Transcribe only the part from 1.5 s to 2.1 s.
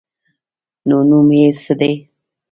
څه دی؟